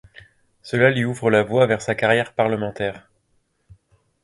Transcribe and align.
Cela 0.63 0.89
lui 0.89 1.05
ouvre 1.05 1.29
la 1.29 1.43
voie 1.43 1.67
vers 1.67 1.83
sa 1.83 1.93
carrière 1.93 2.33
parlementaire. 2.33 3.07